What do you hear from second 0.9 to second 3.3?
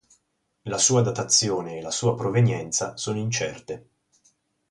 datazione e la sua provenienza sono